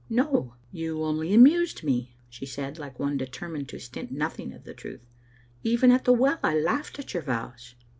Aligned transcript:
""No; 0.23 0.55
you 0.71 1.03
only 1.03 1.31
amused 1.31 1.83
me," 1.83 2.15
she 2.27 2.43
said, 2.47 2.79
like 2.79 2.97
one 2.99 3.17
de 3.17 3.27
termined 3.27 3.67
to 3.67 3.77
stint 3.79 4.11
nothing 4.11 4.51
of 4.51 4.63
the 4.63 4.73
truth." 4.73 5.05
Even 5.63 5.91
at 5.91 6.05
the 6.05 6.11
well 6.11 6.39
I 6.41 6.59
laughed 6.59 6.97
at 6.97 7.13
your 7.13 7.21
vows." 7.21 7.75